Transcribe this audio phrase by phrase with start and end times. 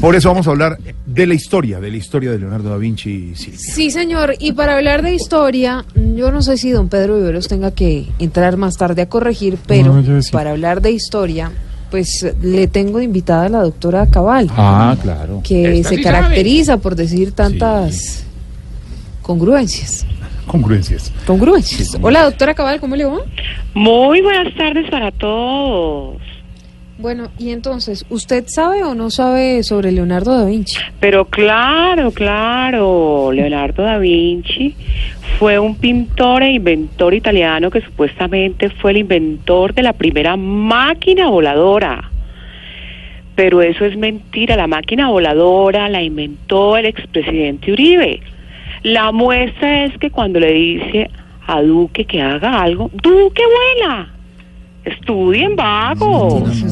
[0.00, 3.34] Por eso vamos a hablar de la historia, de la historia de Leonardo da Vinci.
[3.34, 4.34] Sí, sí señor.
[4.38, 8.56] Y para hablar de historia, yo no sé si don Pedro Viveros tenga que entrar
[8.56, 10.02] más tarde a corregir, pero
[10.32, 11.50] para hablar de historia,
[11.90, 14.48] pues le tengo invitada a la doctora Cabal.
[14.50, 15.40] Ah, claro.
[15.42, 18.24] Que se caracteriza por decir tantas
[19.22, 20.06] congruencias.
[20.46, 21.12] Congruencias.
[21.26, 21.96] Congruencias.
[22.02, 23.18] Hola, doctora Cabal, ¿cómo le va?
[23.74, 26.16] Muy buenas tardes para todos.
[27.00, 30.76] Bueno, y entonces, ¿usted sabe o no sabe sobre Leonardo da Vinci?
[31.00, 34.74] Pero claro, claro, Leonardo da Vinci
[35.38, 41.30] fue un pintor e inventor italiano que supuestamente fue el inventor de la primera máquina
[41.30, 42.10] voladora.
[43.34, 48.20] Pero eso es mentira, la máquina voladora la inventó el expresidente Uribe.
[48.82, 51.10] La muestra es que cuando le dice
[51.46, 54.10] a Duque que haga algo, Duque vuela.
[54.84, 56.62] Estudien vagos.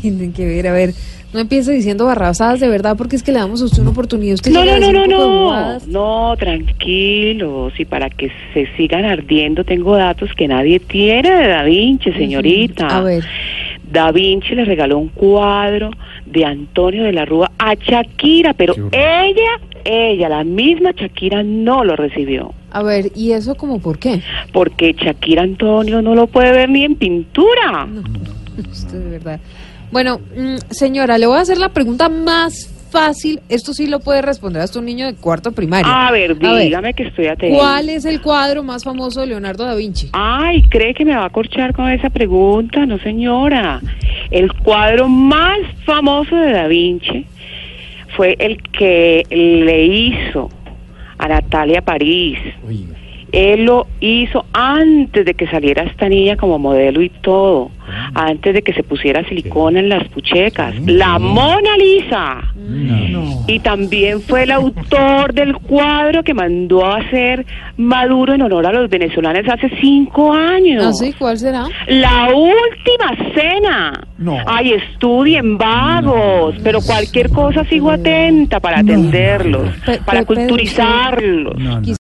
[0.00, 0.94] Tienen que ver, a ver,
[1.32, 4.34] no empiece diciendo barrabasadas de verdad porque es que le damos a usted una oportunidad.
[4.34, 9.96] Usted no, no, no, no, no, no, tranquilos y para que se sigan ardiendo tengo
[9.96, 12.86] datos que nadie tiene de Da Vinci, señorita.
[12.86, 13.24] A ver.
[13.90, 15.90] Da Vinci le regaló un cuadro
[16.26, 21.96] de Antonio de la Rúa a Shakira, pero ella, ella, la misma Shakira no lo
[21.96, 22.52] recibió.
[22.70, 24.22] A ver, ¿y eso como por qué?
[24.52, 27.86] Porque Shakira Antonio no lo puede ver ni en pintura.
[27.86, 28.02] No,
[28.70, 29.40] usted de verdad.
[29.90, 33.40] Bueno, mm, señora, le voy a hacer la pregunta más fácil.
[33.48, 35.90] Esto sí lo puede responder hasta un niño de cuarto primario.
[35.90, 37.58] A ver, dígame que estoy atento.
[37.58, 40.10] ¿Cuál es el cuadro más famoso de Leonardo da Vinci?
[40.12, 42.86] Ay, ¿cree que me va a corchar con esa pregunta?
[42.86, 43.80] No, señora.
[44.30, 47.26] El cuadro más famoso de da Vinci
[48.16, 50.50] fue el que le hizo
[51.18, 52.38] a Natalia París.
[53.32, 58.10] Él lo hizo antes de que saliera esta niña como modelo y todo, ah.
[58.14, 60.74] antes de que se pusiera silicona en las puchecas.
[60.86, 62.42] La Mona Lisa.
[63.46, 67.44] Y también fue el autor del cuadro que mandó a hacer
[67.76, 70.84] Maduro en honor a los venezolanos hace cinco años.
[70.86, 71.14] ¿Ah, sí?
[71.18, 71.66] ¿Cuál será?
[71.88, 74.06] La última cena.
[74.18, 74.36] No.
[74.46, 79.68] Ay, estudien vagos, pero cualquier cosa sigo atenta para atenderlos,
[80.04, 81.54] para culturizarlos.